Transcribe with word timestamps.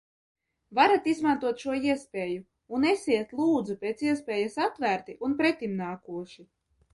Varat 0.77 1.09
izmantot 1.11 1.59
šo 1.65 1.75
iespēju 1.89 2.39
un 2.77 2.87
esiet, 2.93 3.35
lūdzu, 3.43 3.77
pēc 3.85 4.03
iespējas 4.07 4.57
atvērti 4.65 5.17
un 5.29 5.37
pretimnākoši. 5.43 6.49